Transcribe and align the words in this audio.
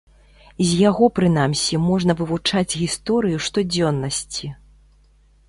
З 0.69 0.69
яго 0.89 1.09
прынамсі 1.19 1.79
можна 1.89 2.15
вывучаць 2.23 2.77
гісторыю 2.81 3.37
штодзённасці. 3.51 4.53